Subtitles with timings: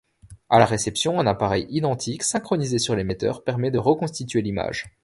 [0.49, 4.87] À la réception, un appareil identique, synchronisé sur l'émetteur, permet de reconstituer l'image.